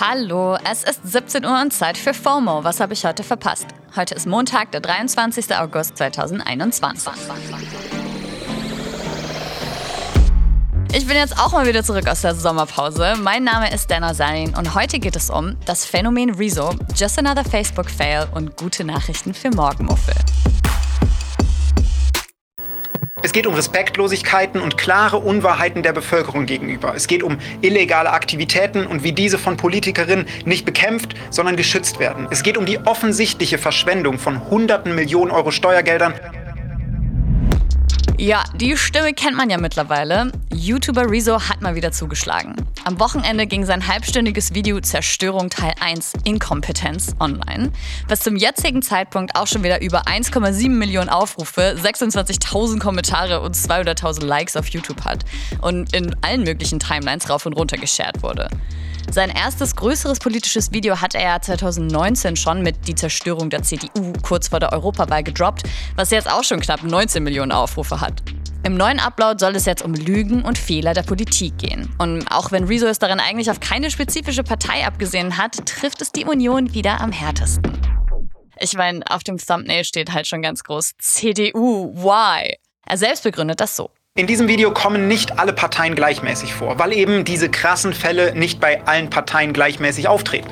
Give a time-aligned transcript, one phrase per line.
[0.00, 2.62] Hallo, es ist 17 Uhr und Zeit für FOMO.
[2.62, 3.66] Was habe ich heute verpasst?
[3.96, 5.56] Heute ist Montag, der 23.
[5.56, 7.12] August 2021.
[10.92, 13.16] Ich bin jetzt auch mal wieder zurück aus der Sommerpause.
[13.20, 17.42] Mein Name ist Dana Sarin und heute geht es um das Phänomen Rezo, Just Another
[17.42, 20.14] Facebook Fail und gute Nachrichten für Morgenmuffel.
[23.28, 26.94] Es geht um Respektlosigkeiten und klare Unwahrheiten der Bevölkerung gegenüber.
[26.96, 32.26] Es geht um illegale Aktivitäten und wie diese von Politikerinnen nicht bekämpft, sondern geschützt werden.
[32.30, 36.14] Es geht um die offensichtliche Verschwendung von hunderten Millionen Euro Steuergeldern
[38.20, 40.32] ja, die Stimme kennt man ja mittlerweile.
[40.52, 42.56] YouTuber Rezo hat mal wieder zugeschlagen.
[42.84, 47.72] Am Wochenende ging sein halbstündiges Video Zerstörung Teil 1 Inkompetenz online,
[48.08, 54.24] was zum jetzigen Zeitpunkt auch schon wieder über 1,7 Millionen Aufrufe, 26.000 Kommentare und 200.000
[54.24, 55.24] Likes auf YouTube hat
[55.60, 58.48] und in allen möglichen Timelines rauf und runter geshared wurde.
[59.10, 64.48] Sein erstes größeres politisches Video hat er 2019 schon mit Die Zerstörung der CDU kurz
[64.48, 65.62] vor der Europawahl gedroppt,
[65.96, 68.22] was jetzt auch schon knapp 19 Millionen Aufrufe hat.
[68.64, 71.94] Im neuen Upload soll es jetzt um Lügen und Fehler der Politik gehen.
[71.98, 76.10] Und auch wenn Rezo es darin eigentlich auf keine spezifische Partei abgesehen hat, trifft es
[76.10, 77.72] die Union wieder am härtesten.
[78.58, 82.56] Ich meine, auf dem Thumbnail steht halt schon ganz groß CDU, why?
[82.84, 83.90] Er selbst begründet das so.
[84.16, 88.58] In diesem Video kommen nicht alle Parteien gleichmäßig vor, weil eben diese krassen Fälle nicht
[88.58, 90.50] bei allen Parteien gleichmäßig auftreten.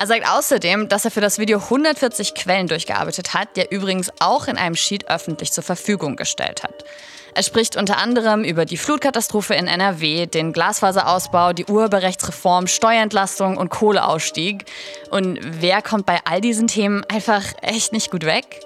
[0.00, 4.10] Er sagt außerdem, dass er für das Video 140 Quellen durchgearbeitet hat, die er übrigens
[4.18, 6.86] auch in einem Sheet öffentlich zur Verfügung gestellt hat.
[7.34, 13.68] Er spricht unter anderem über die Flutkatastrophe in NRW, den Glasfaserausbau, die Urheberrechtsreform, Steuerentlastung und
[13.68, 14.64] Kohleausstieg.
[15.10, 18.60] Und wer kommt bei all diesen Themen einfach echt nicht gut weg?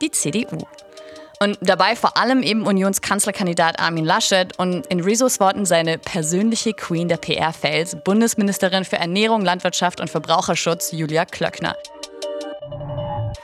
[0.00, 0.68] Die CDU.
[1.38, 7.08] Und dabei vor allem eben Unionskanzlerkandidat Armin Laschet und in Rezos Worten seine persönliche Queen
[7.08, 11.76] der PR-Fails, Bundesministerin für Ernährung, Landwirtschaft und Verbraucherschutz Julia Klöckner.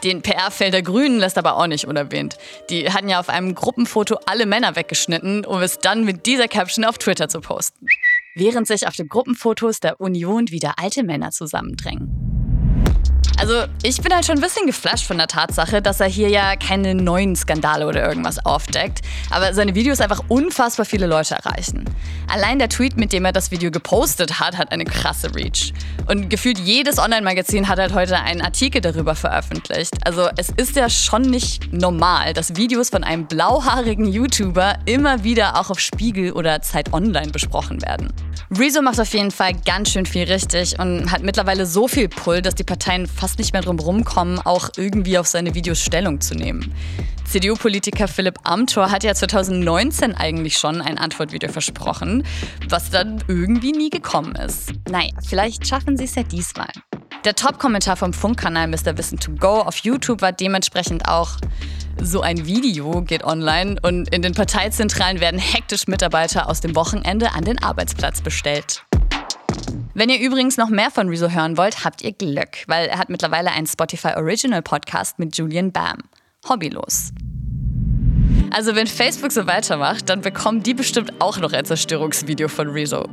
[0.02, 2.36] Den PR-Fail der Grünen lässt aber auch nicht unerwähnt.
[2.70, 6.84] Die hatten ja auf einem Gruppenfoto alle Männer weggeschnitten, um es dann mit dieser Caption
[6.84, 7.86] auf Twitter zu posten.
[8.34, 12.31] Während sich auf den Gruppenfotos der Union wieder alte Männer zusammendrängen.
[13.42, 16.54] Also ich bin halt schon ein bisschen geflasht von der Tatsache, dass er hier ja
[16.54, 21.84] keine neuen Skandale oder irgendwas aufdeckt, aber seine Videos einfach unfassbar viele Leute erreichen.
[22.28, 25.72] Allein der Tweet, mit dem er das Video gepostet hat, hat eine krasse Reach.
[26.06, 29.94] Und gefühlt jedes Online-Magazin hat halt heute einen Artikel darüber veröffentlicht.
[30.06, 35.58] Also es ist ja schon nicht normal, dass Videos von einem blauhaarigen YouTuber immer wieder
[35.58, 38.12] auch auf Spiegel oder Zeit Online besprochen werden.
[38.56, 42.42] Rezo macht auf jeden Fall ganz schön viel richtig und hat mittlerweile so viel Pull,
[42.42, 46.34] dass die Parteien fast nicht mehr drum rumkommen, auch irgendwie auf seine Videos Stellung zu
[46.34, 46.74] nehmen.
[47.24, 52.24] CDU-Politiker Philipp Amthor hat ja 2019 eigentlich schon ein Antwortvideo versprochen,
[52.68, 54.72] was dann irgendwie nie gekommen ist.
[54.90, 56.68] Naja, vielleicht schaffen sie es ja diesmal.
[57.24, 58.98] Der Top-Kommentar vom Funkkanal Mr.
[58.98, 61.38] Wissen to Go auf YouTube war dementsprechend auch
[62.00, 67.32] so ein Video geht online und in den Parteizentralen werden hektisch Mitarbeiter aus dem Wochenende
[67.32, 68.84] an den Arbeitsplatz bestellt.
[69.94, 73.10] Wenn ihr übrigens noch mehr von Rezo hören wollt, habt ihr Glück, weil er hat
[73.10, 75.98] mittlerweile einen Spotify Original Podcast mit Julian Bam.
[76.48, 77.12] Hobbylos.
[78.50, 83.06] Also wenn Facebook so weitermacht, dann bekommen die bestimmt auch noch ein Zerstörungsvideo von Rezo.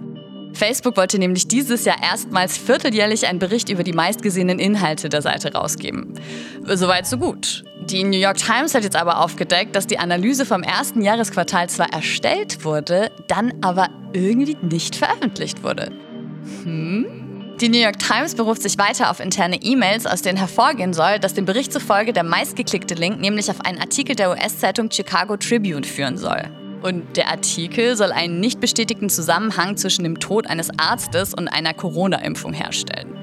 [0.54, 5.54] Facebook wollte nämlich dieses Jahr erstmals vierteljährlich einen Bericht über die meistgesehenen Inhalte der Seite
[5.54, 6.14] rausgeben.
[6.64, 7.66] Soweit so gut.
[7.90, 11.92] Die New York Times hat jetzt aber aufgedeckt, dass die Analyse vom ersten Jahresquartal zwar
[11.92, 15.92] erstellt wurde, dann aber irgendwie nicht veröffentlicht wurde.
[16.64, 17.06] Hm?
[17.62, 21.34] Die New York Times beruft sich weiter auf interne E-Mails, aus denen hervorgehen soll, dass
[21.34, 26.18] dem Bericht zufolge der meistgeklickte Link nämlich auf einen Artikel der US-Zeitung Chicago Tribune führen
[26.18, 26.44] soll.
[26.82, 31.74] Und der Artikel soll einen nicht bestätigten Zusammenhang zwischen dem Tod eines Arztes und einer
[31.74, 33.18] Corona-Impfung herstellen.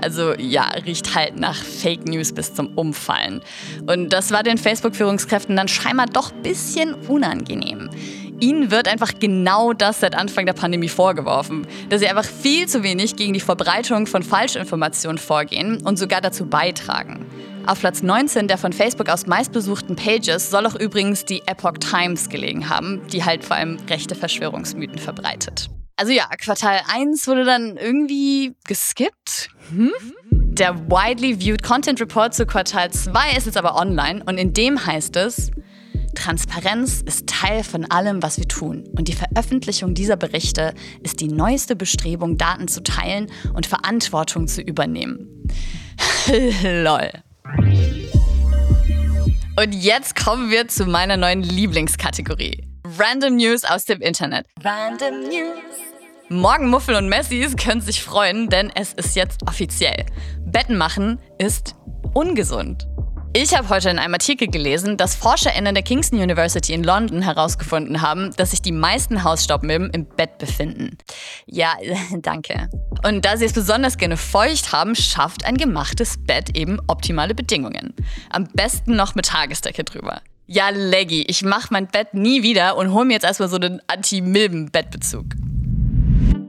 [0.00, 3.40] Also ja, riecht halt nach Fake News bis zum Umfallen.
[3.86, 7.88] Und das war den Facebook-Führungskräften dann scheinbar doch ein bisschen unangenehm.
[8.42, 12.82] Ihnen wird einfach genau das seit Anfang der Pandemie vorgeworfen, dass sie einfach viel zu
[12.82, 17.24] wenig gegen die Verbreitung von Falschinformationen vorgehen und sogar dazu beitragen.
[17.66, 22.28] Auf Platz 19 der von Facebook aus meistbesuchten Pages soll auch übrigens die Epoch Times
[22.28, 25.70] gelegen haben, die halt vor allem rechte Verschwörungsmythen verbreitet.
[25.94, 29.50] Also ja, Quartal 1 wurde dann irgendwie geskippt.
[29.70, 29.92] Hm?
[30.32, 34.84] Der widely viewed Content Report zu Quartal 2 ist jetzt aber online und in dem
[34.84, 35.52] heißt es,
[36.14, 38.84] Transparenz ist Teil von allem, was wir tun.
[38.96, 44.60] Und die Veröffentlichung dieser Berichte ist die neueste Bestrebung, Daten zu teilen und Verantwortung zu
[44.60, 45.48] übernehmen.
[46.62, 47.10] Lol.
[49.54, 52.66] Und jetzt kommen wir zu meiner neuen Lieblingskategorie.
[52.98, 54.46] Random News aus dem Internet.
[54.62, 55.60] Random News.
[56.28, 60.06] Morgenmuffel und Messis können sich freuen, denn es ist jetzt offiziell.
[60.40, 61.74] Betten machen ist
[62.14, 62.86] ungesund.
[63.34, 68.02] Ich habe heute in einem Artikel gelesen, dass ForscherInnen der Kingston University in London herausgefunden
[68.02, 70.98] haben, dass sich die meisten Hausstaubmilben im Bett befinden.
[71.46, 71.72] Ja,
[72.18, 72.68] danke.
[73.06, 77.94] Und da sie es besonders gerne feucht haben, schafft ein gemachtes Bett eben optimale Bedingungen.
[78.28, 80.20] Am besten noch mit Tagesdecke drüber.
[80.46, 83.80] Ja, Leggy, ich mach mein Bett nie wieder und hol mir jetzt erstmal so einen
[83.86, 85.24] Anti-Milben-Bettbezug.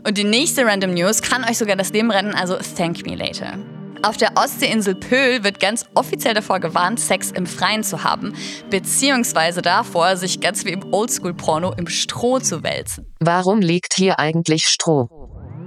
[0.05, 3.57] Und die nächste Random News kann euch sogar das Leben retten, also thank me later.
[4.03, 8.33] Auf der Ostseeinsel Pöhl wird ganz offiziell davor gewarnt, Sex im Freien zu haben,
[8.69, 13.05] beziehungsweise davor, sich ganz wie im Oldschool-Porno im Stroh zu wälzen.
[13.21, 15.07] Warum liegt hier eigentlich Stroh?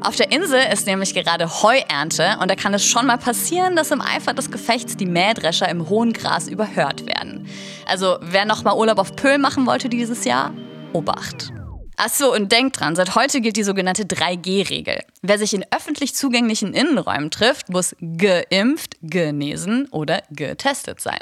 [0.03, 3.91] Auf der Insel ist nämlich gerade Heuernte und da kann es schon mal passieren, dass
[3.91, 7.49] im Eifer des Gefechts die Mähdrescher im hohen Gras überhört werden.
[7.87, 10.53] Also wer noch mal Urlaub auf Pöhl machen wollte dieses Jahr,
[10.93, 11.55] Obacht.
[11.99, 15.01] Achso, und denkt dran, seit heute gilt die sogenannte 3G-Regel.
[15.23, 21.21] Wer sich in öffentlich zugänglichen Innenräumen trifft, muss geimpft, genesen oder getestet sein.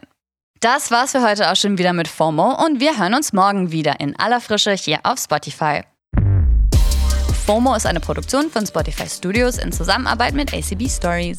[0.58, 4.00] Das war's für heute auch schon wieder mit FOMO und wir hören uns morgen wieder
[4.00, 5.82] in aller Frische hier auf Spotify.
[7.46, 11.38] FOMO ist eine Produktion von Spotify Studios in Zusammenarbeit mit ACB Stories.